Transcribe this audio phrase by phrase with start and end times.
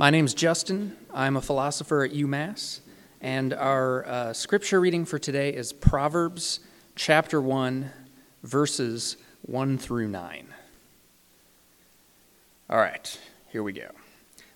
[0.00, 0.96] My name's Justin.
[1.12, 2.80] I'm a philosopher at UMass,
[3.20, 6.60] and our uh, scripture reading for today is Proverbs
[6.94, 7.90] chapter 1,
[8.42, 10.46] verses 1 through 9.
[12.70, 13.90] All right, here we go.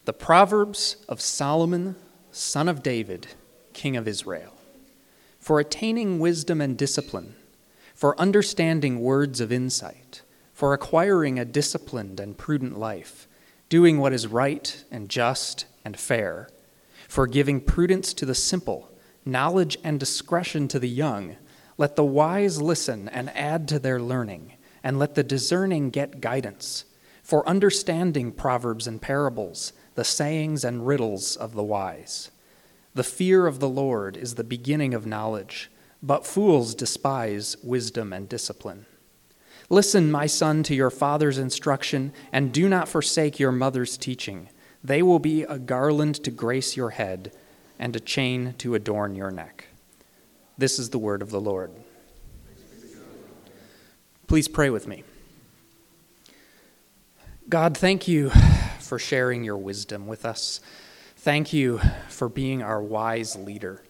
[0.07, 1.97] The Proverbs of Solomon,
[2.33, 3.27] son of David,
[3.75, 4.55] king of Israel.
[5.41, 7.35] For attaining wisdom and discipline,
[7.95, 10.23] for understanding words of insight,
[10.55, 13.29] for acquiring a disciplined and prudent life,
[13.75, 16.49] doing what is right and just and fair,
[17.09, 18.89] for giving prudence to the simple,
[19.25, 21.35] knowledge and discretion to the young.
[21.77, 24.53] Let the wise listen and add to their learning,
[24.85, 26.85] and let the discerning get guidance.
[27.25, 32.31] For understanding proverbs and parables, the sayings and riddles of the wise.
[32.95, 35.69] The fear of the Lord is the beginning of knowledge,
[36.01, 38.87] but fools despise wisdom and discipline.
[39.71, 44.49] Listen, my son, to your father's instruction, and do not forsake your mother's teaching.
[44.83, 47.33] They will be a garland to grace your head
[47.79, 49.69] and a chain to adorn your neck.
[50.59, 51.73] This is the word of the Lord.
[54.27, 55.05] Please pray with me.
[57.49, 58.31] God, thank you
[58.81, 60.61] for sharing your wisdom with us.
[61.17, 63.83] Thank you for being our wise leader.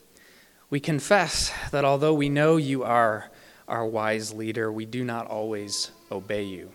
[0.70, 3.31] We confess that although we know you are
[3.69, 6.70] our wise leader, we do not always obey you.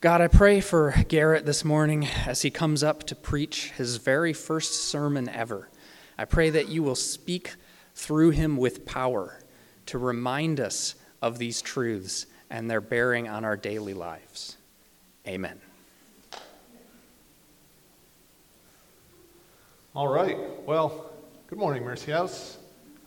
[0.00, 4.32] God, I pray for Garrett this morning as he comes up to preach his very
[4.32, 5.68] first sermon ever.
[6.18, 7.54] I pray that you will speak
[7.94, 9.40] through him with power
[9.86, 14.56] to remind us of these truths and their bearing on our daily lives.
[15.26, 15.60] Amen.
[19.94, 20.36] All right.
[20.66, 21.10] Well,
[21.48, 22.58] good morning, Mercy House.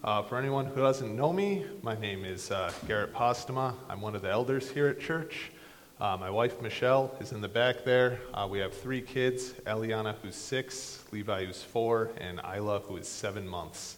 [0.02, 3.74] Uh, for anyone who doesn't know me, my name is uh, Garrett Postuma.
[3.90, 5.52] I'm one of the elders here at church.
[6.00, 8.22] Uh, my wife, Michelle, is in the back there.
[8.34, 13.10] Uh, we have three kids Eliana, who's six, Levi, who's four, and Isla, who is
[13.10, 13.98] seven months.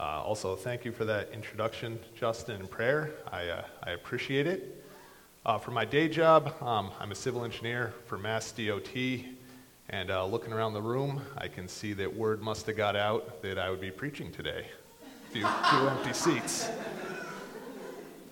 [0.00, 3.12] Uh, also, thank you for that introduction, Justin, and prayer.
[3.30, 4.82] I, uh, I appreciate it.
[5.62, 8.96] for my day job, um, I'm a civil engineer for Mass DOT.
[9.90, 13.60] And looking around the room, I can see that word must have got out that
[13.60, 14.66] I would be preaching today
[15.30, 16.68] few, few empty seats.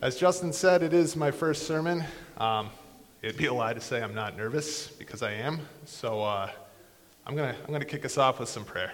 [0.02, 2.04] As Justin said, it is my first sermon.
[2.38, 2.70] Um,
[3.22, 5.60] it'd be a lie to say I'm not nervous because I am.
[5.84, 6.50] So uh,
[7.24, 8.92] I'm going to I'm gonna kick us off with some prayer.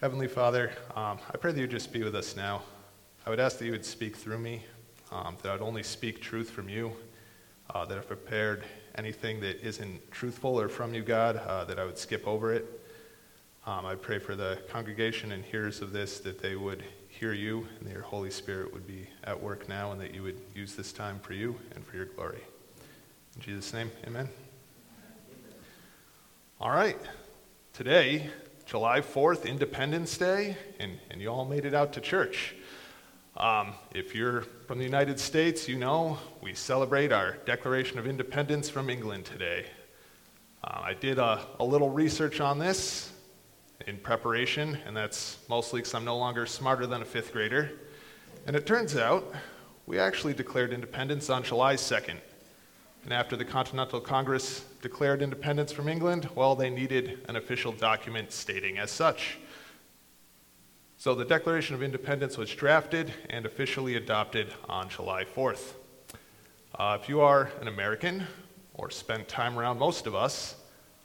[0.00, 2.62] Heavenly Father, um, I pray that you just be with us now.
[3.24, 4.64] I would ask that you would speak through me,
[5.12, 6.92] um, that I would only speak truth from you,
[7.72, 8.64] uh, that if prepared
[8.96, 12.80] anything that isn't truthful or from you, God, uh, that I would skip over it.
[13.70, 17.68] Um, I pray for the congregation and hearers of this that they would hear you
[17.78, 20.74] and that your Holy Spirit would be at work now and that you would use
[20.74, 22.42] this time for you and for your glory.
[23.36, 24.28] In Jesus' name, amen.
[26.60, 26.98] All right.
[27.72, 28.28] Today,
[28.66, 32.56] July 4th, Independence Day, and, and you all made it out to church.
[33.36, 38.68] Um, if you're from the United States, you know we celebrate our Declaration of Independence
[38.68, 39.66] from England today.
[40.64, 43.12] Uh, I did a, a little research on this
[43.90, 47.72] in preparation, and that's mostly because I'm no longer smarter than a fifth grader.
[48.46, 49.34] And it turns out
[49.84, 52.16] we actually declared independence on July 2nd.
[53.02, 58.30] And after the Continental Congress declared independence from England, well, they needed an official document
[58.30, 59.38] stating as such.
[60.96, 65.72] So the Declaration of Independence was drafted and officially adopted on July 4th.
[66.78, 68.24] Uh, if you are an American,
[68.74, 70.54] or spent time around most of us,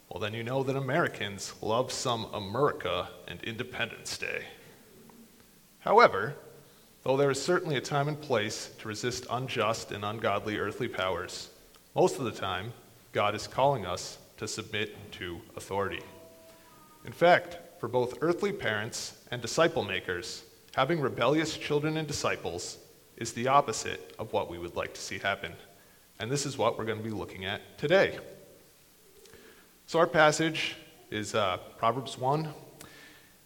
[0.08, 4.44] well, then you know that Americans love some America and Independence Day.
[5.80, 6.34] However,
[7.02, 11.50] though there is certainly a time and place to resist unjust and ungodly earthly powers,
[11.94, 12.72] most of the time,
[13.12, 16.02] God is calling us to submit to authority.
[17.04, 20.44] In fact, for both earthly parents and disciple makers,
[20.74, 22.78] having rebellious children and disciples
[23.16, 25.52] is the opposite of what we would like to see happen.
[26.18, 28.18] And this is what we're going to be looking at today.
[29.88, 30.74] So, our passage
[31.12, 32.48] is uh, Proverbs 1,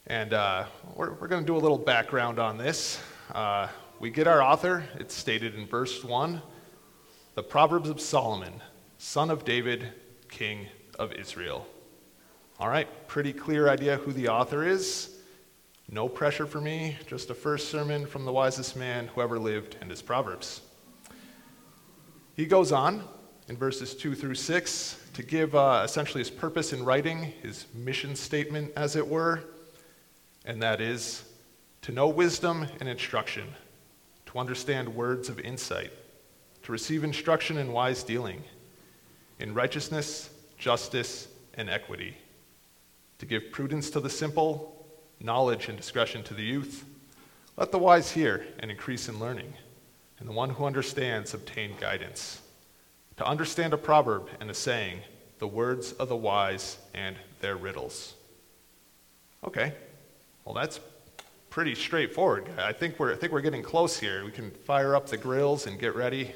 [0.06, 0.64] and uh,
[0.96, 2.98] we're, we're going to do a little background on this.
[3.30, 3.68] Uh,
[3.98, 6.40] we get our author, it's stated in verse 1
[7.34, 8.54] the Proverbs of Solomon,
[8.96, 9.92] son of David,
[10.30, 10.66] king
[10.98, 11.66] of Israel.
[12.58, 15.16] All right, pretty clear idea who the author is.
[15.90, 19.76] No pressure for me, just a first sermon from the wisest man who ever lived
[19.82, 20.62] and his Proverbs.
[22.34, 23.04] He goes on
[23.50, 28.14] in verses 2 through 6 to give uh, essentially his purpose in writing, his mission
[28.14, 29.40] statement, as it were,
[30.44, 31.24] and that is
[31.82, 33.48] to know wisdom and instruction,
[34.26, 35.92] to understand words of insight,
[36.62, 38.42] to receive instruction in wise dealing,
[39.38, 42.16] in righteousness, justice, and equity,
[43.18, 44.86] to give prudence to the simple,
[45.20, 46.84] knowledge and discretion to the youth.
[47.56, 49.52] Let the wise hear and increase in learning,
[50.18, 52.40] and the one who understands obtain guidance.
[53.20, 55.00] To understand a proverb and a saying,
[55.40, 58.14] the words of the wise and their riddles.
[59.44, 59.74] Okay,
[60.46, 60.80] well, that's
[61.50, 62.48] pretty straightforward.
[62.56, 64.24] I think we're, I think we're getting close here.
[64.24, 66.32] We can fire up the grills and get ready.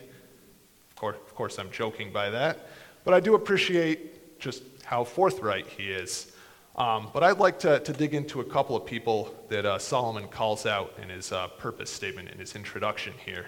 [0.90, 2.68] Of course, of course, I'm joking by that.
[3.02, 6.32] But I do appreciate just how forthright he is.
[6.76, 10.28] Um, but I'd like to, to dig into a couple of people that uh, Solomon
[10.28, 13.46] calls out in his uh, purpose statement in his introduction here.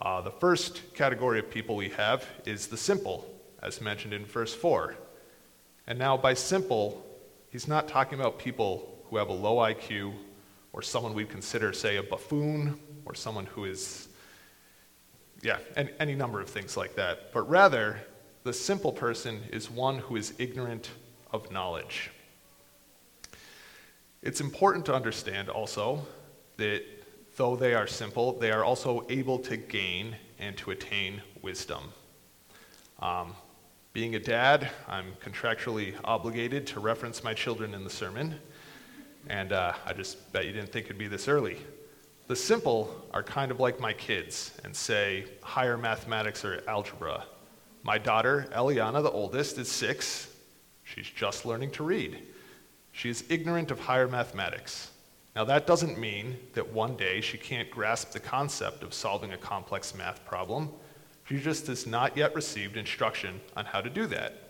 [0.00, 3.26] Uh, the first category of people we have is the simple,
[3.62, 4.94] as mentioned in verse 4.
[5.86, 7.04] And now, by simple,
[7.48, 10.12] he's not talking about people who have a low IQ
[10.72, 14.08] or someone we'd consider, say, a buffoon or someone who is,
[15.42, 17.32] yeah, any, any number of things like that.
[17.32, 17.98] But rather,
[18.42, 20.90] the simple person is one who is ignorant
[21.32, 22.10] of knowledge.
[24.22, 26.06] It's important to understand also
[26.58, 26.82] that
[27.36, 31.92] though they are simple, they are also able to gain and to attain wisdom.
[33.00, 33.34] Um,
[33.92, 38.34] being a dad, I'm contractually obligated to reference my children in the sermon.
[39.28, 41.58] And uh, I just bet you didn't think it'd be this early.
[42.26, 47.24] The simple are kind of like my kids and say higher mathematics or algebra.
[47.82, 50.28] My daughter, Eliana, the oldest, is six.
[50.84, 52.18] She's just learning to read.
[52.92, 54.90] She is ignorant of higher mathematics.
[55.36, 59.38] Now, that doesn't mean that one day she can't grasp the concept of solving a
[59.38, 60.70] complex math problem.
[61.28, 64.42] She just has not yet received instruction on how to do that.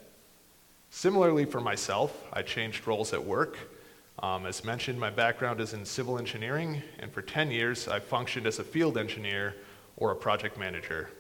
[0.89, 3.59] Similarly, for myself, I changed roles at work
[4.21, 8.47] um, as mentioned, my background is in civil engineering, and for 10 years I functioned
[8.47, 9.55] as a field engineer
[9.99, 11.11] or a project manager.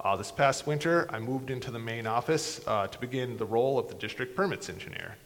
[0.00, 3.78] Uh, this past winter, I moved into the main office uh, to begin the role
[3.78, 5.16] of the district permits engineer.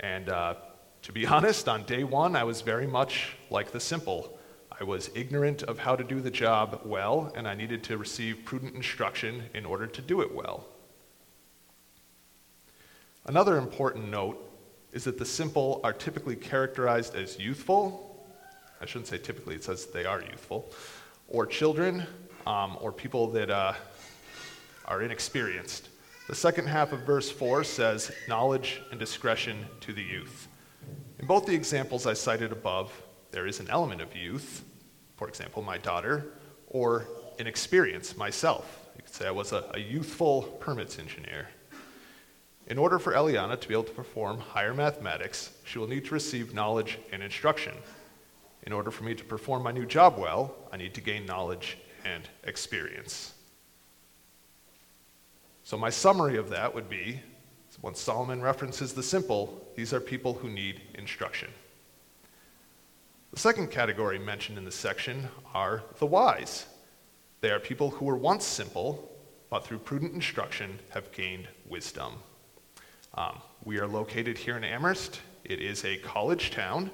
[0.00, 0.54] And uh,
[1.02, 4.38] to be honest, on day one, I was very much like the simple.
[4.80, 8.44] I was ignorant of how to do the job well, and I needed to receive
[8.44, 10.64] prudent instruction in order to do it well.
[13.26, 14.38] Another important note
[14.92, 18.24] is that the simple are typically characterized as youthful.
[18.80, 20.70] I shouldn't say typically, it says they are youthful,
[21.28, 22.04] or children,
[22.46, 23.74] um, or people that uh,
[24.86, 25.88] are inexperienced.
[26.28, 30.48] The second half of verse 4 says, knowledge and discretion to the youth.
[31.22, 32.92] In both the examples I cited above,
[33.30, 34.64] there is an element of youth,
[35.16, 36.32] for example, my daughter,
[36.66, 37.06] or
[37.38, 38.88] inexperience, myself.
[38.96, 41.48] You could say I was a, a youthful permits engineer.
[42.66, 46.14] In order for Eliana to be able to perform higher mathematics, she will need to
[46.14, 47.74] receive knowledge and instruction.
[48.64, 51.78] In order for me to perform my new job well, I need to gain knowledge
[52.04, 53.32] and experience.
[55.62, 57.20] So, my summary of that would be
[57.80, 61.48] when Solomon references the simple, these are people who need instruction.
[63.32, 66.66] The second category mentioned in this section are the wise.
[67.40, 69.10] They are people who were once simple,
[69.48, 72.12] but through prudent instruction have gained wisdom.
[73.14, 75.20] Um, we are located here in Amherst.
[75.44, 76.90] It is a college town,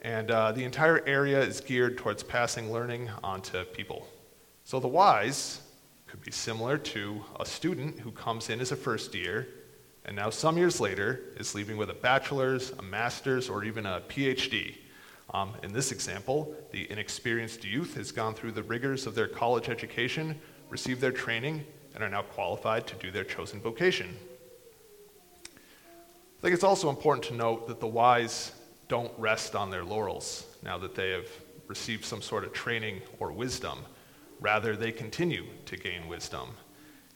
[0.00, 4.06] and uh, the entire area is geared towards passing learning onto people.
[4.64, 5.60] So the wise
[6.06, 9.46] could be similar to a student who comes in as a first year
[10.04, 14.00] and now some years later is leaving with a bachelor's, a master's, or even a
[14.08, 14.76] PhD.
[15.32, 19.68] Um, in this example, the inexperienced youth has gone through the rigors of their college
[19.68, 24.16] education, received their training, and are now qualified to do their chosen vocation.
[25.44, 28.52] I think it's also important to note that the wise
[28.88, 31.28] don't rest on their laurels now that they have
[31.68, 33.78] received some sort of training or wisdom.
[34.40, 36.48] Rather, they continue to gain wisdom.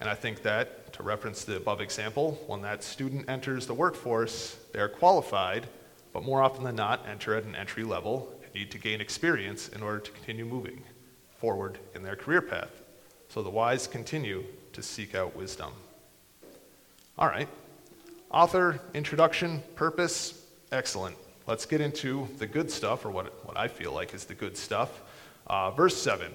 [0.01, 4.57] And I think that, to reference the above example, when that student enters the workforce,
[4.73, 5.67] they are qualified,
[6.13, 9.69] but more often than not enter at an entry level and need to gain experience
[9.69, 10.83] in order to continue moving
[11.39, 12.83] forward in their career path.
[13.29, 15.73] So the wise continue to seek out wisdom.
[17.19, 17.49] All right,
[18.35, 21.15] Author, introduction, purpose, excellent.
[21.47, 24.57] Let's get into the good stuff, or what, what I feel like is the good
[24.57, 25.03] stuff.
[25.47, 26.33] Uh, verse 7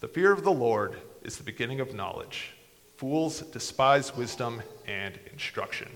[0.00, 2.54] The fear of the Lord is the beginning of knowledge.
[3.00, 5.88] Fools despise wisdom and instruction.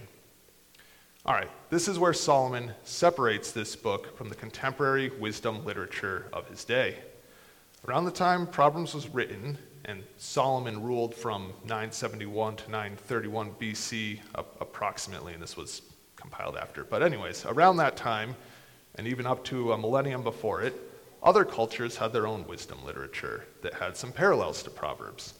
[1.27, 6.49] All right, this is where Solomon separates this book from the contemporary wisdom literature of
[6.49, 6.97] his day.
[7.87, 15.35] Around the time Proverbs was written, and Solomon ruled from 971 to 931 BC approximately,
[15.35, 15.83] and this was
[16.17, 16.85] compiled after.
[16.85, 18.35] But, anyways, around that time,
[18.95, 20.75] and even up to a millennium before it,
[21.23, 25.35] other cultures had their own wisdom literature that had some parallels to Proverbs.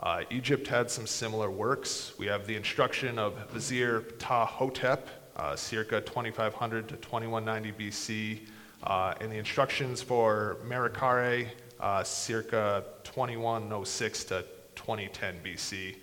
[0.00, 2.12] Uh, Egypt had some similar works.
[2.18, 5.00] We have the instruction of Vizier Ptah
[5.36, 8.40] uh, circa 2500 to 2190 BC,
[8.84, 11.48] uh, and the instructions for Merikare,
[11.80, 14.44] uh, circa 2106 to
[14.76, 15.96] 2010 BC.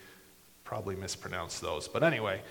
[0.66, 1.88] Probably mispronounced those.
[1.88, 2.42] But anyway,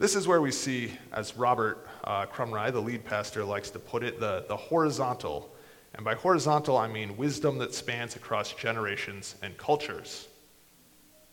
[0.00, 4.02] this is where we see, as Robert uh, Crumry, the lead pastor, likes to put
[4.02, 5.54] it, the, the horizontal.
[5.94, 10.26] And by horizontal, I mean wisdom that spans across generations and cultures.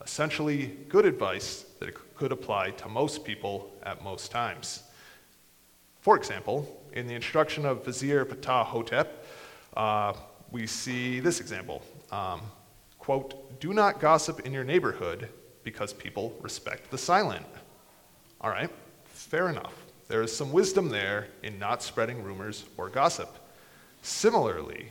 [0.04, 4.82] Essentially, good advice that could apply to most people at most times.
[6.00, 9.06] For example, in the instruction of Vizier Ptahhotep,
[9.76, 10.12] uh,
[10.50, 11.82] we see this example.
[12.10, 12.40] Um,
[12.98, 15.28] quote, do not gossip in your neighborhood
[15.62, 17.46] because people respect the silent.
[18.40, 18.70] All right,
[19.04, 19.74] fair enough.
[20.08, 23.38] There is some wisdom there in not spreading rumors or gossip.
[24.02, 24.88] Similarly,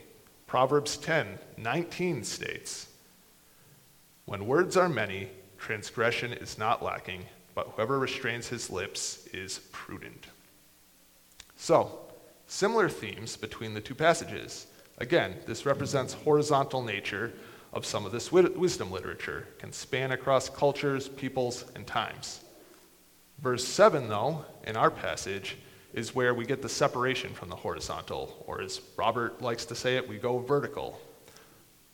[0.47, 2.87] Proverbs 10 19 states,
[4.31, 10.27] When words are many, transgression is not lacking, but whoever restrains his lips is prudent.
[11.57, 11.99] So,
[12.47, 14.67] similar themes between the two passages.
[14.99, 17.33] Again, this represents horizontal nature
[17.73, 22.39] of some of this wisdom literature, can span across cultures, peoples, and times.
[23.39, 25.57] Verse 7, though, in our passage,
[25.93, 29.97] is where we get the separation from the horizontal, or as Robert likes to say
[29.97, 31.01] it, we go vertical.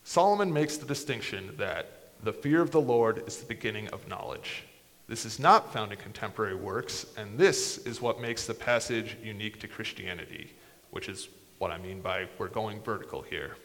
[0.03, 4.63] Solomon makes the distinction that the fear of the Lord is the beginning of knowledge.
[5.07, 9.59] This is not found in contemporary works, and this is what makes the passage unique
[9.61, 10.53] to Christianity,
[10.91, 13.55] which is what I mean by we're going vertical here.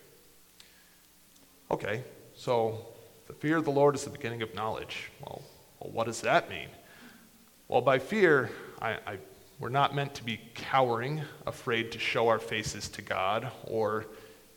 [1.70, 2.04] Okay,
[2.34, 2.86] so
[3.26, 5.10] the fear of the Lord is the beginning of knowledge.
[5.20, 5.42] Well,
[5.80, 6.68] well what does that mean?
[7.66, 9.18] Well, by fear, I, I,
[9.58, 14.06] we're not meant to be cowering, afraid to show our faces to God, or,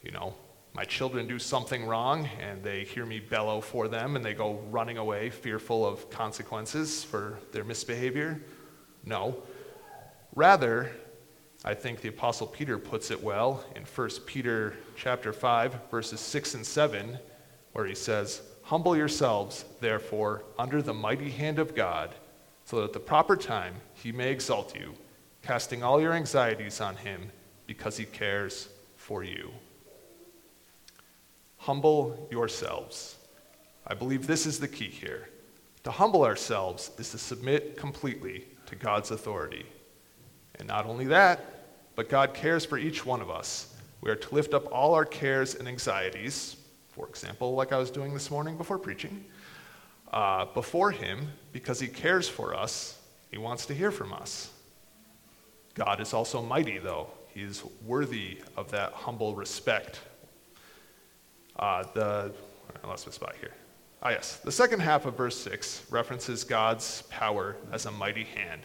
[0.03, 0.35] you know,
[0.75, 4.59] my children do something wrong and they hear me bellow for them and they go
[4.69, 8.41] running away, fearful of consequences for their misbehavior.
[9.05, 9.37] No.
[10.35, 10.91] Rather,
[11.63, 16.55] I think the apostle Peter puts it well in 1 Peter chapter 5 verses 6
[16.55, 17.19] and 7
[17.71, 22.13] where he says, "Humble yourselves therefore under the mighty hand of God."
[22.65, 24.95] so that at the proper time he may exalt you,
[25.43, 27.31] casting all your anxieties on him
[27.67, 29.51] because he cares for you.
[31.65, 33.15] Humble yourselves.
[33.87, 35.29] I believe this is the key here.
[35.83, 39.65] To humble ourselves is to submit completely to God's authority.
[40.59, 41.43] And not only that,
[41.95, 43.73] but God cares for each one of us.
[44.01, 46.55] We are to lift up all our cares and anxieties,
[46.89, 49.25] for example, like I was doing this morning before preaching,
[50.13, 53.01] uh, before Him because He cares for us.
[53.31, 54.51] He wants to hear from us.
[55.73, 57.09] God is also mighty, though.
[57.33, 60.01] He is worthy of that humble respect.
[61.57, 62.33] Uh, the,
[62.83, 63.53] I lost my spot here.
[64.01, 64.37] Ah, yes.
[64.37, 68.61] The second half of verse 6 references God's power as a mighty hand,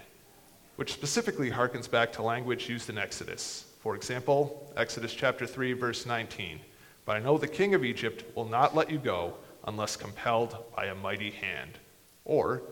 [0.76, 3.66] which specifically harkens back to language used in Exodus.
[3.80, 6.60] For example, Exodus chapter 3, verse 19.
[7.06, 9.34] But I know the king of Egypt will not let you go
[9.66, 11.78] unless compelled by a mighty hand.
[12.24, 12.62] Or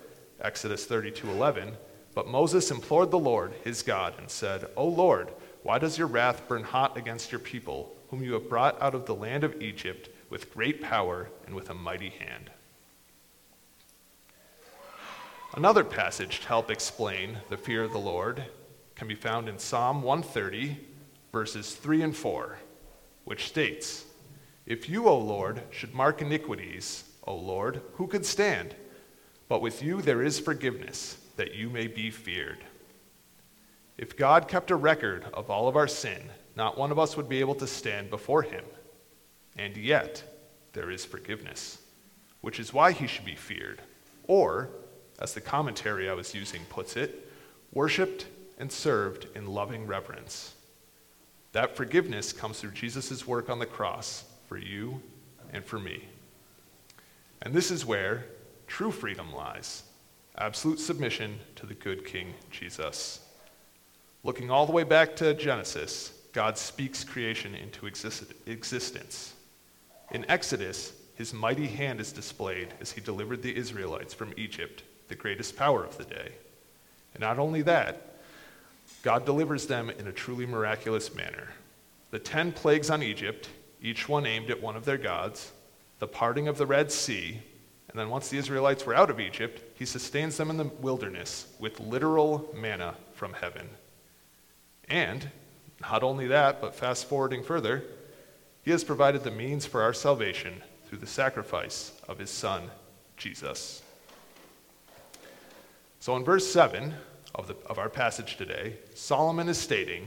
[0.40, 1.76] Exodus 32:11,
[2.14, 5.32] but Moses implored the Lord, his God, and said, "O Lord,
[5.62, 9.06] why does your wrath burn hot against your people, whom you have brought out of
[9.06, 12.50] the land of Egypt with great power and with a mighty hand?"
[15.54, 18.44] Another passage to help explain the fear of the Lord
[18.94, 20.76] can be found in Psalm 130,
[21.32, 22.58] verses 3 and 4,
[23.24, 24.04] which states,
[24.66, 28.74] if you, O Lord, should mark iniquities, O Lord, who could stand?
[29.48, 32.58] But with you there is forgiveness, that you may be feared.
[33.96, 37.28] If God kept a record of all of our sin, not one of us would
[37.28, 38.64] be able to stand before him.
[39.56, 40.22] And yet,
[40.72, 41.78] there is forgiveness,
[42.40, 43.80] which is why he should be feared.
[44.24, 44.68] Or,
[45.20, 47.30] as the commentary I was using puts it,
[47.72, 48.26] worshiped
[48.58, 50.56] and served in loving reverence.
[51.52, 55.00] That forgiveness comes through Jesus' work on the cross for you
[55.52, 56.04] and for me.
[57.40, 58.26] And this is where
[58.66, 59.84] true freedom lies
[60.36, 63.20] absolute submission to the good King Jesus.
[64.22, 69.34] Looking all the way back to Genesis, God speaks creation into exist- existence.
[70.12, 75.14] In Exodus, his mighty hand is displayed as he delivered the Israelites from Egypt, the
[75.14, 76.32] greatest power of the day.
[77.14, 78.18] And not only that,
[79.02, 81.48] God delivers them in a truly miraculous manner.
[82.10, 83.48] The ten plagues on Egypt
[83.80, 85.52] each one aimed at one of their gods,
[85.98, 87.40] the parting of the Red Sea,
[87.90, 91.46] and then once the Israelites were out of Egypt, he sustains them in the wilderness
[91.58, 93.68] with literal manna from heaven.
[94.88, 95.30] And
[95.80, 97.84] not only that, but fast forwarding further,
[98.62, 102.70] he has provided the means for our salvation through the sacrifice of his Son,
[103.16, 103.82] Jesus.
[106.00, 106.94] So in verse 7
[107.34, 110.06] of, the, of our passage today, Solomon is stating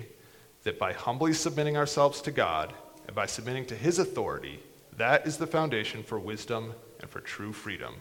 [0.63, 2.73] that by humbly submitting ourselves to God
[3.07, 4.59] and by submitting to his authority,
[4.97, 7.95] that is the foundation for wisdom and for true freedom.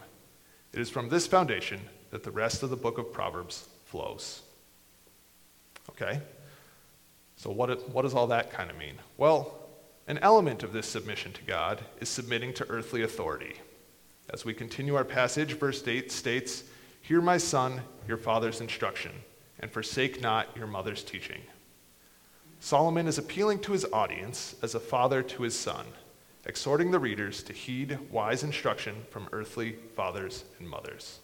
[0.72, 4.42] It is from this foundation that the rest of the book of Proverbs flows.
[5.90, 6.20] Okay?
[7.40, 8.96] So, what, what does all that kind of mean?
[9.16, 9.58] Well,
[10.06, 13.54] an element of this submission to God is submitting to earthly authority.
[14.28, 16.64] As we continue our passage, verse 8 states,
[17.00, 19.12] Hear, my son, your father's instruction,
[19.58, 21.40] and forsake not your mother's teaching.
[22.58, 25.86] Solomon is appealing to his audience as a father to his son,
[26.44, 31.20] exhorting the readers to heed wise instruction from earthly fathers and mothers.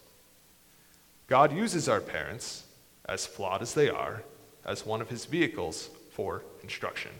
[1.27, 2.63] God uses our parents,
[3.05, 4.23] as flawed as they are,
[4.65, 7.11] as one of his vehicles for instruction.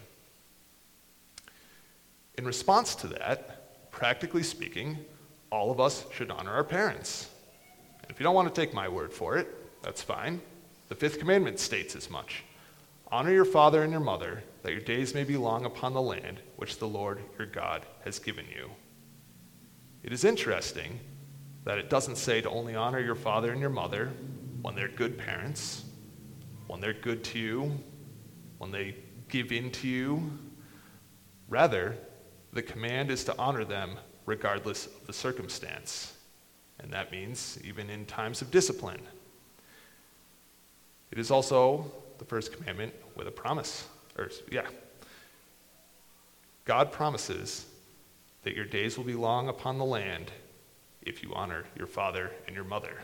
[2.35, 4.97] In response to that, practically speaking,
[5.51, 7.29] all of us should honor our parents.
[8.01, 9.47] And if you don't want to take my word for it,
[9.83, 10.41] that's fine.
[10.89, 12.43] The fifth commandment states as much
[13.11, 16.39] Honor your father and your mother, that your days may be long upon the land
[16.55, 18.67] which the Lord your God has given you.
[20.01, 20.99] It is interesting
[21.65, 24.11] that it doesn't say to only honor your father and your mother
[24.63, 25.85] when they're good parents,
[26.65, 27.79] when they're good to you,
[28.57, 28.95] when they
[29.29, 30.31] give in to you.
[31.49, 31.95] Rather,
[32.53, 33.91] the command is to honor them
[34.25, 36.13] regardless of the circumstance.
[36.79, 39.01] And that means even in times of discipline.
[41.11, 43.87] It is also the first commandment with a promise.
[44.17, 44.67] Or, yeah.
[46.65, 47.65] God promises
[48.43, 50.31] that your days will be long upon the land
[51.01, 53.01] if you honor your father and your mother.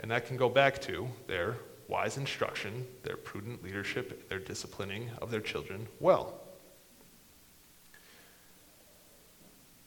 [0.00, 1.56] And that can go back to their
[1.88, 6.34] wise instruction, their prudent leadership, their disciplining of their children well.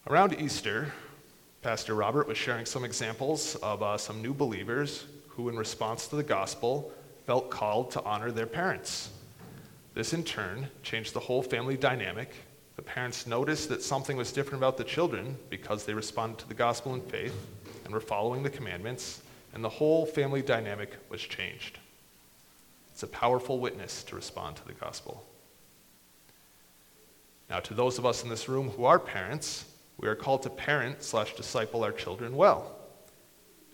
[0.08, 0.91] Around Easter,
[1.62, 6.15] Pastor Robert was sharing some examples of uh, some new believers who, in response to
[6.15, 6.91] the gospel,
[7.27, 9.12] felt called to honor their parents.
[9.93, 12.33] This, in turn, changed the whole family dynamic.
[12.77, 16.55] The parents noticed that something was different about the children because they responded to the
[16.55, 17.35] gospel in faith
[17.85, 19.22] and were following the commandments,
[19.53, 21.77] and the whole family dynamic was changed.
[23.01, 25.25] It's a powerful witness to respond to the gospel.
[27.50, 29.66] Now, to those of us in this room who are parents,
[29.98, 32.77] we are called to parent slash disciple our children well.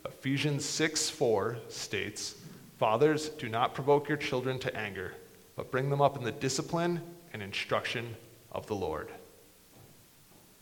[0.06, 2.36] Ephesians 6 4 states,
[2.78, 5.13] Fathers, do not provoke your children to anger,
[5.58, 7.02] but bring them up in the discipline
[7.34, 8.16] and instruction
[8.54, 9.12] of the Lord.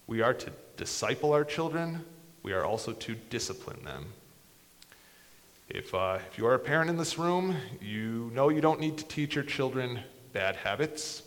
[0.08, 2.04] We are to disciple our children,
[2.42, 4.08] we are also to discipline them.
[5.70, 8.98] If, uh, if you are a parent in this room, you know you don't need
[9.00, 10.00] to teach your children
[10.32, 11.24] bad habits.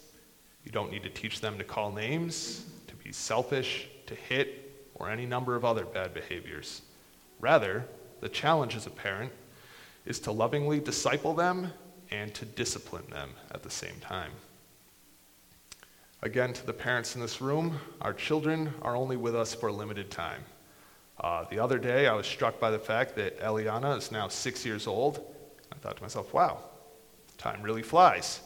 [0.64, 5.10] You don't need to teach them to call names, to be selfish, to hit, or
[5.10, 6.82] any number of other bad behaviors.
[7.40, 7.84] Rather,
[8.20, 9.32] the challenge as a parent
[10.06, 11.72] is to lovingly disciple them
[12.10, 14.30] and to discipline them at the same time.
[16.22, 19.72] Again, to the parents in this room, our children are only with us for a
[19.72, 20.42] limited time.
[21.20, 24.64] Uh, the other day, I was struck by the fact that Eliana is now six
[24.64, 25.34] years old.
[25.72, 26.58] I thought to myself, wow,
[27.38, 28.40] time really flies.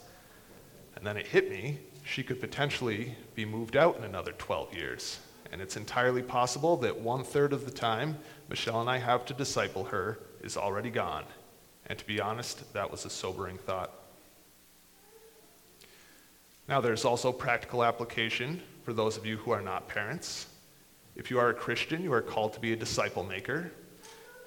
[0.97, 5.21] And then it hit me, she could potentially be moved out in another 12 years.
[5.51, 8.17] And it's entirely possible that one third of the time
[8.49, 11.25] Michelle and I have to disciple her is already gone.
[11.87, 13.93] And to be honest, that was a sobering thought.
[16.69, 20.47] Now, there's also practical application for those of you who are not parents.
[21.15, 23.71] If you are a Christian, you are called to be a disciple maker.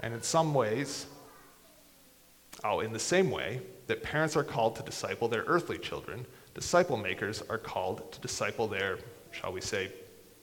[0.01, 1.06] And in some ways,
[2.63, 6.97] oh, in the same way that parents are called to disciple their earthly children, disciple
[6.97, 8.97] makers are called to disciple their,
[9.32, 9.91] shall we say,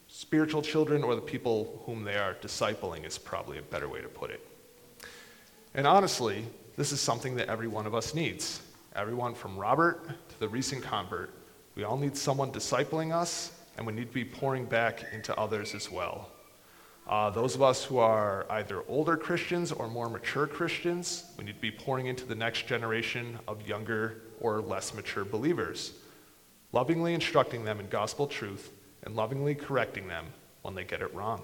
[0.07, 4.09] spiritual children or the people whom they are discipling, is probably a better way to
[4.09, 4.47] put it.
[5.75, 6.45] And honestly,
[6.77, 8.61] this is something that every one of us needs.
[8.95, 11.31] Everyone from Robert to the recent convert,
[11.75, 15.75] we all need someone discipling us and we need to be pouring back into others
[15.75, 16.31] as well.
[17.09, 21.55] Uh, those of us who are either older Christians or more mature Christians, we need
[21.55, 25.95] to be pouring into the next generation of younger or less mature believers,
[26.73, 28.71] lovingly instructing them in gospel truth
[29.03, 30.27] and lovingly correcting them
[30.63, 31.43] when they get it wrong.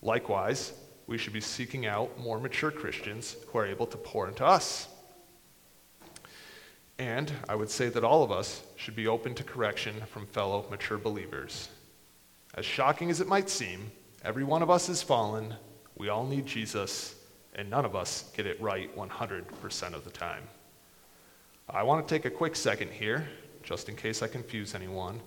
[0.00, 0.72] Likewise,
[1.06, 4.88] we should be seeking out more mature Christians who are able to pour into us.
[6.98, 10.64] And I would say that all of us should be open to correction from fellow
[10.70, 11.68] mature believers.
[12.54, 13.90] As shocking as it might seem,
[14.24, 15.54] every one of us is fallen,
[15.96, 17.16] we all need Jesus,
[17.54, 20.42] and none of us get it right 100% of the time.
[21.68, 23.28] I want to take a quick second here,
[23.62, 25.20] just in case I confuse anyone.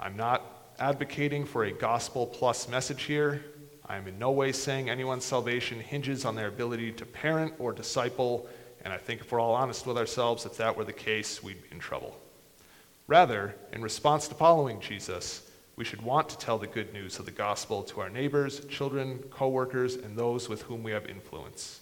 [0.00, 0.42] I'm not
[0.78, 3.44] advocating for a gospel plus message here.
[3.86, 7.72] I am in no way saying anyone's salvation hinges on their ability to parent or
[7.72, 8.48] disciple,
[8.84, 11.62] and I think if we're all honest with ourselves, if that were the case, we'd
[11.62, 12.18] be in trouble.
[13.06, 17.24] Rather, in response to following Jesus, we should want to tell the good news of
[17.24, 21.80] the gospel to our neighbors, children, coworkers, and those with whom we have influence.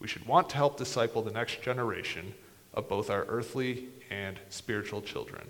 [0.00, 2.34] We should want to help disciple the next generation
[2.74, 5.46] of both our earthly and spiritual children.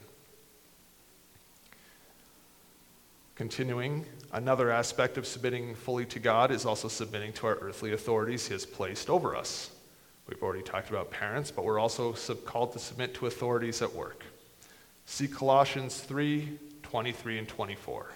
[3.36, 8.48] Continuing, another aspect of submitting fully to God is also submitting to our earthly authorities
[8.48, 9.70] He has placed over us.
[10.28, 14.24] We've already talked about parents, but we're also called to submit to authorities at work.
[15.06, 18.10] See Colossians 3 23 and 24.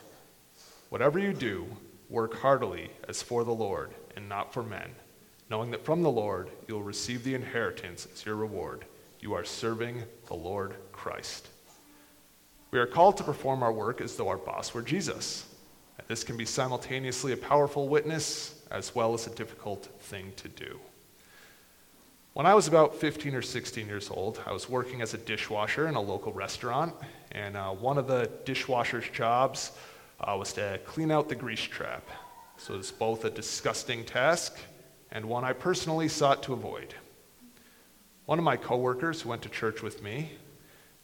[0.89, 1.67] Whatever you do,
[2.09, 4.91] work heartily as for the Lord and not for men,
[5.51, 8.87] knowing that from the Lord you will receive the inheritance as your reward.
[9.21, 11.49] You are serving the Lord Christ.
[12.71, 15.47] We are called to perform our work as though our boss were Jesus.
[15.99, 20.49] And this can be simultaneously a powerful witness as well as a difficult thing to
[20.49, 20.81] do.
[22.35, 25.87] When I was about 15 or 16 years old, I was working as a dishwasher
[25.87, 26.95] in a local restaurant,
[27.31, 29.73] and uh, one of the dishwasher's jobs
[30.19, 32.09] uh, was to clean out the grease trap.
[32.57, 34.57] So it's both a disgusting task
[35.11, 36.95] and one I personally sought to avoid.
[38.25, 40.33] One of my coworkers who went to church with me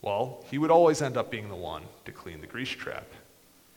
[0.01, 3.07] well, he would always end up being the one to clean the grease trap.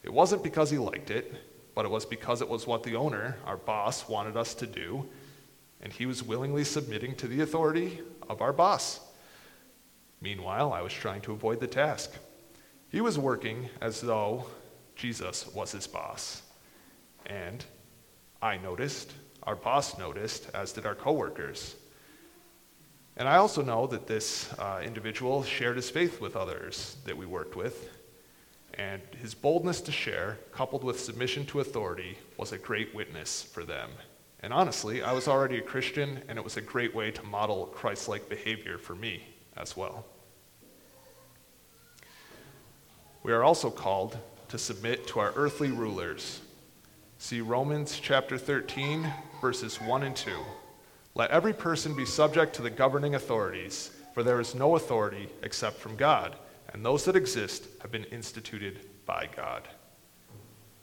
[0.03, 1.33] It wasn't because he liked it,
[1.73, 5.09] but it was because it was what the owner, our boss, wanted us to do,
[5.81, 8.99] and he was willingly submitting to the authority of our boss.
[10.21, 12.11] Meanwhile, I was trying to avoid the task.
[12.89, 14.45] He was working as though
[14.95, 16.43] Jesus was his boss.
[17.25, 17.65] And
[18.41, 19.13] I noticed,
[19.43, 21.75] our boss noticed, as did our coworkers.
[23.17, 27.25] And I also know that this uh, individual shared his faith with others that we
[27.25, 27.89] worked with.
[28.75, 33.63] And his boldness to share, coupled with submission to authority, was a great witness for
[33.63, 33.89] them.
[34.43, 37.67] And honestly, I was already a Christian, and it was a great way to model
[37.67, 39.23] Christ like behavior for me
[39.55, 40.05] as well.
[43.23, 44.17] We are also called
[44.49, 46.41] to submit to our earthly rulers.
[47.19, 49.07] See Romans chapter 13,
[49.39, 50.31] verses 1 and 2.
[51.13, 55.77] Let every person be subject to the governing authorities, for there is no authority except
[55.77, 56.35] from God,
[56.73, 59.67] and those that exist have been instituted by God.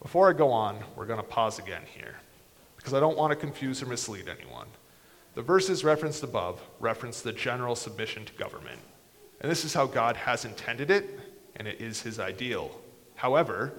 [0.01, 2.15] Before I go on, we're going to pause again here,
[2.89, 4.67] because I don't want to confuse or mislead anyone.
[5.35, 8.81] The verses referenced above reference the general submission to government,
[9.43, 11.21] and this is how God has intended it,
[11.57, 12.71] and it is his ideal.
[13.15, 13.75] However,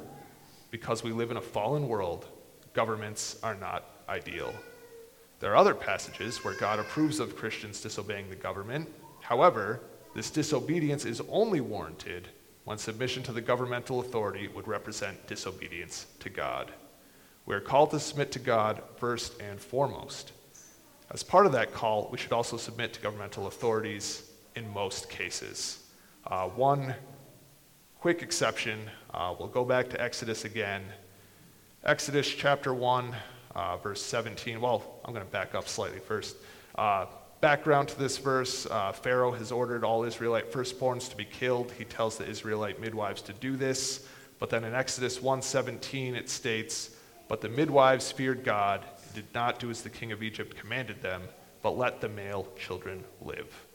[0.69, 2.27] because we live in a fallen world,
[2.73, 4.53] governments are not ideal.
[5.39, 8.87] There are other passages where God approves of Christians disobeying the government.
[9.21, 9.81] However,
[10.13, 12.27] this disobedience is only warranted
[12.65, 16.71] when submission to the governmental authority would represent disobedience to God.
[17.49, 20.33] We are called to submit to God first and foremost.
[21.09, 25.83] As part of that call, we should also submit to governmental authorities in most cases.
[26.27, 26.93] Uh, one
[27.99, 28.79] quick exception,
[29.15, 30.83] uh, we'll go back to Exodus again.
[31.83, 33.15] Exodus chapter 1,
[33.55, 34.61] uh, verse 17.
[34.61, 36.35] Well, I'm going to back up slightly first.
[36.75, 37.07] Uh,
[37.41, 41.71] background to this verse uh, Pharaoh has ordered all Israelite firstborns to be killed.
[41.71, 44.05] He tells the Israelite midwives to do this.
[44.37, 46.91] But then in Exodus 1:17 it states,
[47.29, 51.01] "But the midwives feared God and did not do as the king of Egypt commanded
[51.01, 51.21] them,
[51.61, 53.65] but let the male children live."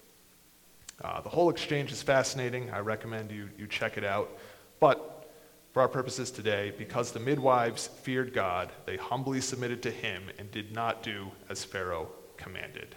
[1.03, 2.71] Uh, the whole exchange is fascinating.
[2.71, 4.31] I recommend you, you check it out.
[4.79, 5.33] But
[5.73, 10.51] for our purposes today, because the midwives feared God, they humbly submitted to him and
[10.51, 12.95] did not do as Pharaoh commanded.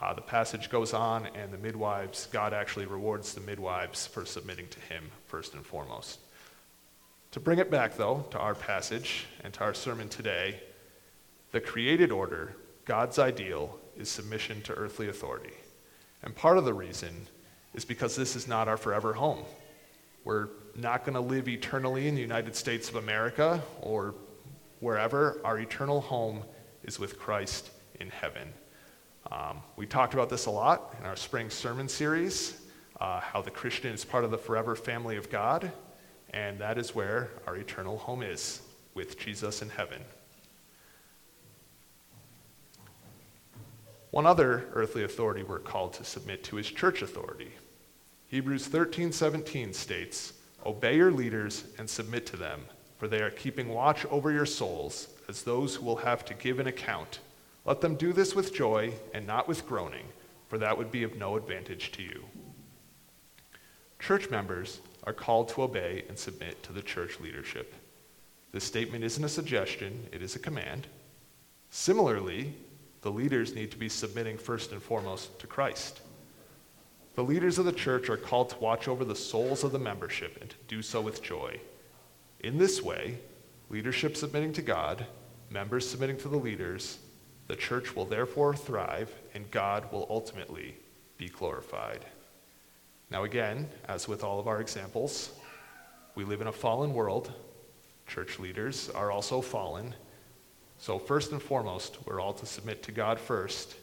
[0.00, 4.68] Uh, the passage goes on, and the midwives, God actually rewards the midwives for submitting
[4.68, 6.20] to him first and foremost.
[7.32, 10.60] To bring it back, though, to our passage and to our sermon today,
[11.52, 15.54] the created order, God's ideal, is submission to earthly authority.
[16.22, 17.26] And part of the reason
[17.74, 19.44] is because this is not our forever home.
[20.24, 24.14] We're not going to live eternally in the United States of America or
[24.80, 25.40] wherever.
[25.44, 26.42] Our eternal home
[26.82, 28.52] is with Christ in heaven.
[29.30, 32.60] Um, we talked about this a lot in our spring sermon series
[33.00, 35.72] uh, how the Christian is part of the forever family of God,
[36.32, 38.62] and that is where our eternal home is
[38.94, 40.02] with Jesus in heaven.
[44.10, 47.52] One other earthly authority we're called to submit to is church authority.
[48.26, 50.32] Hebrews 13:17 states,
[50.66, 52.64] Obey your leaders and submit to them,
[52.98, 56.58] for they are keeping watch over your souls as those who will have to give
[56.58, 57.20] an account.
[57.64, 60.06] Let them do this with joy and not with groaning,
[60.48, 62.24] for that would be of no advantage to you.
[63.98, 67.74] Church members are called to obey and submit to the church leadership.
[68.52, 70.86] This statement isn't a suggestion, it is a command.
[71.70, 72.54] Similarly,
[73.02, 76.00] the leaders need to be submitting first and foremost to Christ.
[77.14, 80.38] The leaders of the church are called to watch over the souls of the membership
[80.40, 81.60] and to do so with joy.
[82.40, 83.18] In this way,
[83.68, 85.06] leadership submitting to God,
[85.50, 86.98] members submitting to the leaders,
[87.46, 90.76] the church will therefore thrive and God will ultimately
[91.18, 92.04] be glorified.
[93.10, 95.32] Now, again, as with all of our examples,
[96.14, 97.32] we live in a fallen world.
[98.06, 99.94] Church leaders are also fallen.
[100.78, 103.74] So, first and foremost, we're all to submit to God first.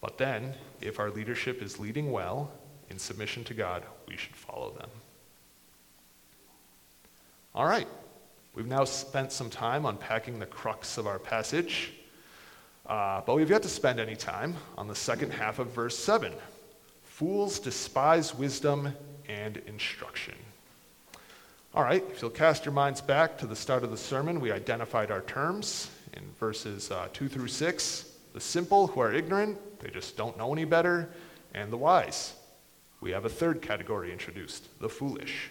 [0.00, 2.50] But then, if our leadership is leading well
[2.90, 4.90] in submission to God, we should follow them.
[7.54, 7.88] All right,
[8.54, 11.92] we've now spent some time unpacking the crux of our passage,
[12.86, 16.32] uh, but we've yet to spend any time on the second half of verse 7.
[17.18, 18.94] Fools despise wisdom
[19.28, 20.36] and instruction.
[21.74, 24.52] All right, if you'll cast your minds back to the start of the sermon, we
[24.52, 29.90] identified our terms in verses uh, 2 through 6 the simple who are ignorant, they
[29.90, 31.10] just don't know any better,
[31.54, 32.34] and the wise.
[33.00, 35.50] We have a third category introduced the foolish.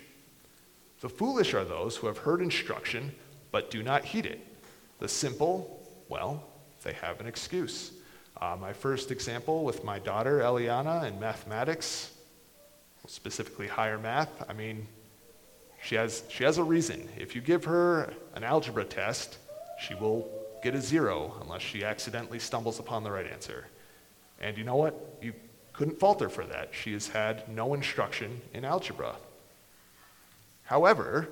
[1.02, 3.12] The foolish are those who have heard instruction
[3.52, 4.40] but do not heed it.
[5.00, 6.46] The simple, well,
[6.84, 7.92] they have an excuse.
[8.40, 12.12] Uh, my first example with my daughter Eliana in mathematics,
[13.08, 14.88] specifically higher math, I mean,
[15.82, 17.08] she has, she has a reason.
[17.18, 19.38] If you give her an algebra test,
[19.80, 20.30] she will
[20.62, 23.68] get a zero unless she accidentally stumbles upon the right answer.
[24.40, 25.18] And you know what?
[25.22, 25.34] You
[25.74, 26.70] couldn't fault her for that.
[26.74, 29.16] She has had no instruction in algebra.
[30.64, 31.30] However,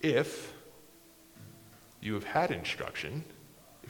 [0.00, 0.52] if
[2.00, 3.24] you have had instruction,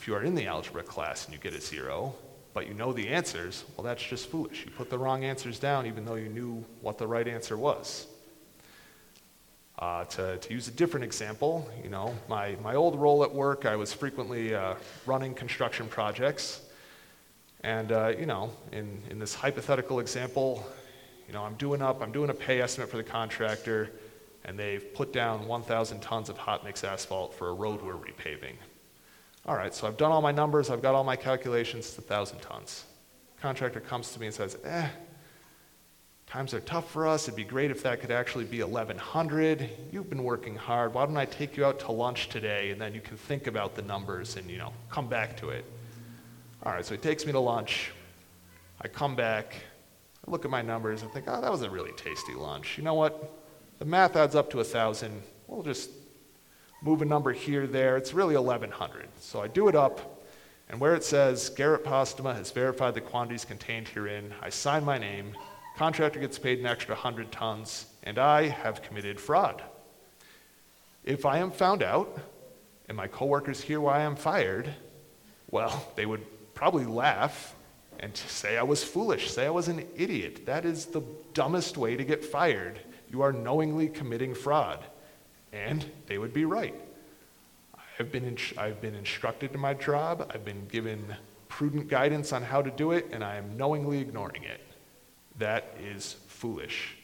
[0.02, 2.12] if you are in the algebra class and you get a zero,
[2.54, 4.64] but you know the answers, well, that's just foolish.
[4.64, 8.08] You put the wrong answers down even though you knew what the right answer was.
[9.78, 13.64] Uh, to, to use a different example, you know, my, my old role at work,
[13.64, 14.74] I was frequently uh,
[15.06, 16.62] running construction projects.
[17.60, 20.66] And, uh, you know, in, in this hypothetical example,
[21.28, 23.92] you know, I'm doing up, I'm doing a pay estimate for the contractor,
[24.44, 28.56] and they've put down 1,000 tons of hot mix asphalt for a road we're repaving.
[29.46, 32.38] All right, so I've done all my numbers, I've got all my calculations, it's 1,000
[32.38, 32.84] tons.
[33.40, 34.88] Contractor comes to me and says, eh,
[36.32, 37.24] Times are tough for us.
[37.24, 39.68] It'd be great if that could actually be 1100.
[39.92, 40.94] You've been working hard.
[40.94, 43.74] Why don't I take you out to lunch today and then you can think about
[43.74, 45.66] the numbers and, you know, come back to it.
[46.62, 47.90] All right, so he takes me to lunch.
[48.80, 49.56] I come back.
[50.26, 52.78] I look at my numbers and think, oh, that was a really tasty lunch.
[52.78, 53.30] You know what?
[53.78, 55.22] The math adds up to 1,000.
[55.48, 55.90] We'll just
[56.82, 57.96] move a number here, there.
[57.96, 59.08] It's really 1,100.
[59.20, 60.22] So I do it up,
[60.68, 64.98] and where it says Garrett Postuma has verified the quantities contained herein, I sign my
[64.98, 65.34] name
[65.76, 69.62] Contractor gets paid an extra 100 tons, and I have committed fraud.
[71.04, 72.18] If I am found out
[72.88, 74.72] and my coworkers hear why I'm fired,
[75.50, 77.54] well, they would probably laugh
[78.00, 80.44] and say I was foolish, say I was an idiot.
[80.46, 81.02] That is the
[81.34, 82.78] dumbest way to get fired.
[83.10, 84.84] You are knowingly committing fraud.
[85.52, 86.74] And they would be right.
[87.98, 91.14] I've been, in, I've been instructed in my job, I've been given
[91.48, 94.60] prudent guidance on how to do it, and I am knowingly ignoring it.
[95.38, 96.96] That is foolish.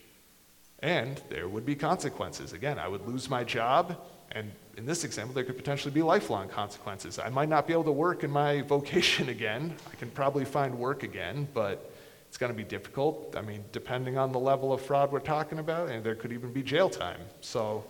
[0.80, 2.52] And there would be consequences.
[2.52, 4.00] Again, I would lose my job,
[4.32, 7.18] and in this example, there could potentially be lifelong consequences.
[7.18, 9.74] I might not be able to work in my vocation again.
[9.92, 11.92] I can probably find work again, but
[12.28, 13.34] it's going to be difficult.
[13.36, 16.52] I mean, depending on the level of fraud we're talking about, and there could even
[16.52, 17.20] be jail time.
[17.40, 17.84] So,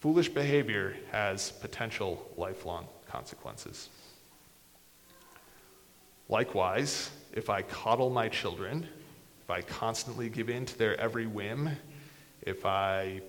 [0.00, 3.90] foolish behavior has potential lifelong consequences.
[6.28, 8.86] Likewise, if I coddle my children,
[9.42, 11.70] if I constantly give in to their every whim,
[12.42, 13.20] if I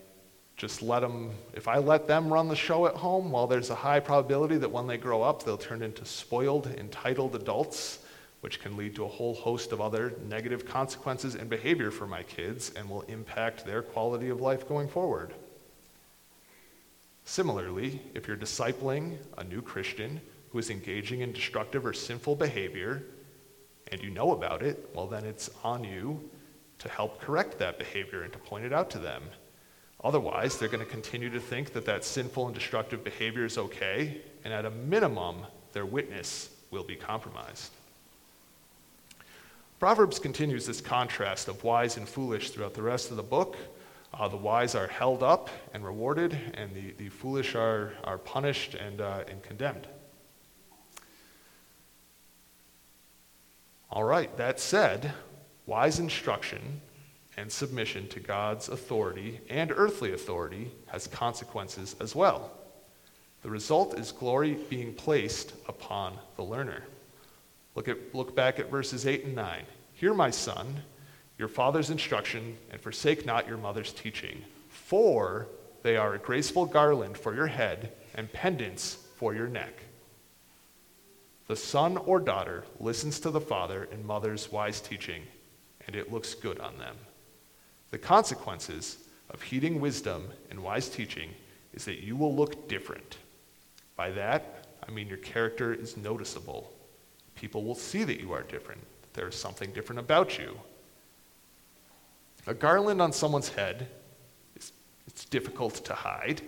[0.56, 3.76] just let them, if I let them run the show at home, well, there's a
[3.76, 8.00] high probability that when they grow up, they'll turn into spoiled, entitled adults,
[8.42, 12.24] which can lead to a whole host of other negative consequences and behavior for my
[12.24, 15.34] kids and will impact their quality of life going forward.
[17.26, 23.04] Similarly, if you're discipling a new Christian who is engaging in destructive or sinful behavior,
[23.92, 26.30] and you know about it, well, then it's on you
[26.80, 29.24] to help correct that behavior and to point it out to them.
[30.04, 34.22] Otherwise, they're going to continue to think that that sinful and destructive behavior is okay,
[34.44, 35.38] and at a minimum,
[35.74, 37.72] their witness will be compromised.
[39.80, 43.58] Proverbs continues this contrast of wise and foolish throughout the rest of the book.
[44.14, 48.74] Uh, the wise are held up and rewarded, and the, the foolish are, are punished
[48.76, 49.88] and, uh, and condemned.
[53.90, 55.14] All right, that said,
[55.66, 56.82] wise instruction
[57.38, 62.52] and submission to God's authority and earthly authority has consequences as well.
[63.42, 66.84] The result is glory being placed upon the learner.
[67.76, 69.64] Look, at, look back at verses 8 and 9.
[69.94, 70.84] Hear, my son,
[71.42, 75.48] your father's instruction, and forsake not your mother's teaching, for
[75.82, 79.74] they are a graceful garland for your head and pendants for your neck.
[81.48, 85.24] The son or daughter listens to the father and mother's wise teaching,
[85.88, 86.96] and it looks good on them.
[87.90, 89.00] The consequences
[89.32, 91.32] of heeding wisdom and wise teaching
[91.74, 93.18] is that you will look different.
[93.96, 96.72] By that, I mean your character is noticeable.
[97.34, 98.82] People will see that you are different.
[99.14, 100.56] There is something different about you.
[102.48, 103.88] A garland on someone's head
[104.56, 104.72] is
[105.06, 106.42] it's difficult to hide.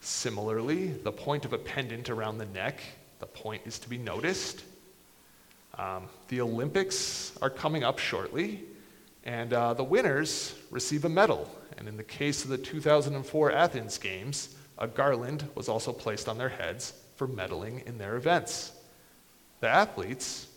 [0.00, 2.80] Similarly, the point of a pendant around the neck,
[3.20, 4.64] the point is to be noticed.
[5.78, 8.64] Um, the Olympics are coming up shortly,
[9.24, 11.50] and uh, the winners receive a medal.
[11.78, 16.36] And in the case of the 2004 Athens Games, a garland was also placed on
[16.36, 18.72] their heads for medaling in their events.
[19.60, 20.48] The athletes,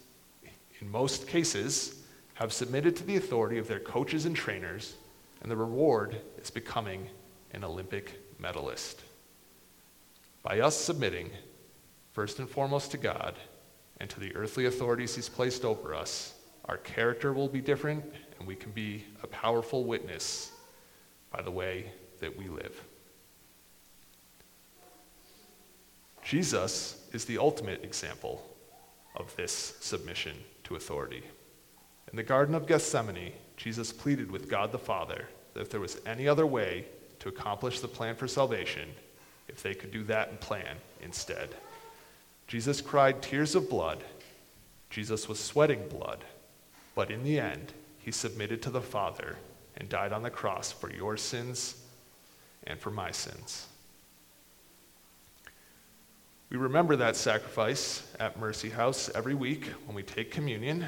[0.81, 2.02] in most cases,
[2.35, 4.95] have submitted to the authority of their coaches and trainers,
[5.41, 7.07] and the reward is becoming
[7.51, 9.01] an Olympic medalist.
[10.41, 11.29] By us submitting,
[12.13, 13.35] first and foremost to God
[13.99, 16.33] and to the earthly authorities He's placed over us,
[16.65, 18.03] our character will be different,
[18.39, 20.51] and we can be a powerful witness
[21.31, 22.81] by the way that we live.
[26.23, 28.43] Jesus is the ultimate example
[29.15, 31.23] of this submission to authority.
[32.13, 35.99] In the Garden of Gethsemane, Jesus pleaded with God the Father that if there was
[36.05, 36.85] any other way
[37.17, 38.87] to accomplish the plan for salvation,
[39.47, 41.49] if they could do that and plan instead.
[42.45, 44.03] Jesus cried tears of blood.
[44.91, 46.23] Jesus was sweating blood.
[46.93, 49.37] But in the end, he submitted to the Father
[49.75, 51.77] and died on the cross for your sins
[52.67, 53.65] and for my sins.
[56.51, 60.85] We remember that sacrifice at Mercy House every week when we take communion.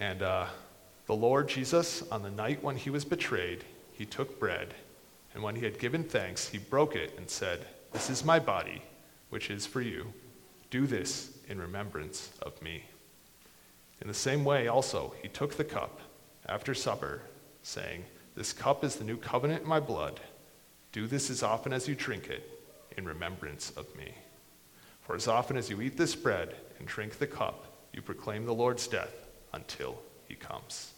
[0.00, 0.46] And uh,
[1.06, 4.72] the Lord Jesus, on the night when he was betrayed, he took bread,
[5.34, 8.82] and when he had given thanks, he broke it and said, This is my body,
[9.28, 10.12] which is for you.
[10.70, 12.84] Do this in remembrance of me.
[14.00, 16.00] In the same way, also, he took the cup
[16.48, 17.20] after supper,
[17.62, 20.18] saying, This cup is the new covenant in my blood.
[20.92, 22.48] Do this as often as you drink it
[22.96, 24.14] in remembrance of me.
[25.02, 28.54] For as often as you eat this bread and drink the cup, you proclaim the
[28.54, 30.92] Lord's death until he comes.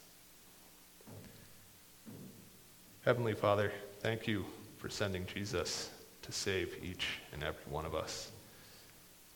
[3.05, 4.45] Heavenly Father, thank you
[4.77, 5.89] for sending Jesus
[6.21, 8.31] to save each and every one of us.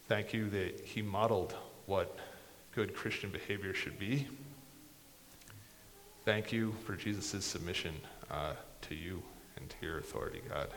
[0.08, 1.54] Thank you that he modeled
[1.86, 2.18] what
[2.74, 4.28] good Christian behavior should be.
[6.24, 7.96] Thank you for Jesus' submission
[8.32, 9.22] uh, to you
[9.58, 10.70] and to your authority, God.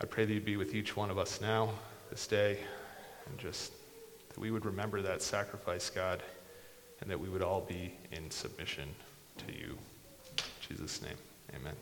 [0.00, 1.70] I pray that you'd be with each one of us now,
[2.10, 2.58] this day,
[3.26, 3.72] and just
[4.38, 6.22] that we would remember that sacrifice, God,
[7.00, 8.88] and that we would all be in submission
[9.38, 9.76] to you.
[10.36, 11.16] In Jesus' name,
[11.56, 11.74] amen.